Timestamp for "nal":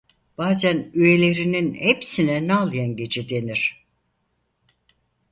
2.47-2.73